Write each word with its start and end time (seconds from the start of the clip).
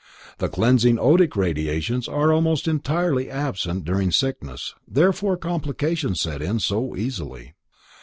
The 0.39 0.49
cleansing 0.49 0.95
odic 0.97 1.35
radiations 1.35 2.07
are 2.07 2.33
almost 2.33 2.67
entirely 2.67 3.29
absent 3.29 3.85
during 3.85 4.09
sickness, 4.09 4.73
therefore 4.87 5.37
complications 5.37 6.21
set 6.21 6.41
in 6.41 6.57
so 6.59 6.95
easily. 6.95 7.53